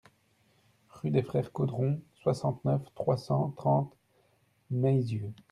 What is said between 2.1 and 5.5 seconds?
soixante-neuf, trois cent trente Meyzieu